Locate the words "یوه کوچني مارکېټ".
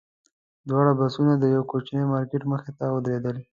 1.53-2.43